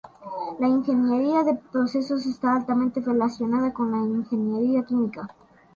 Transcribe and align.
La 0.57 0.67
ingeniería 0.67 1.43
de 1.43 1.53
procesos 1.53 2.25
está 2.25 2.55
altamente 2.55 3.01
relacionada 3.01 3.71
con 3.71 3.91
la 3.91 3.97
ingeniería 3.99 4.83
química. 4.83 5.27